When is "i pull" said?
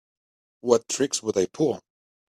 1.37-1.79